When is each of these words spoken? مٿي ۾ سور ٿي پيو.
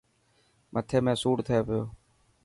مٿي 0.73 0.97
۾ 1.09 1.13
سور 1.21 1.37
ٿي 1.47 1.57
پيو. 1.67 1.81